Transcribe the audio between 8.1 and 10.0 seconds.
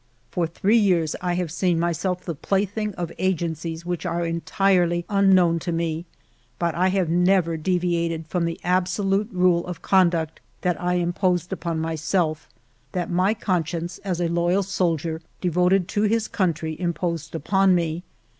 from the absolute rule of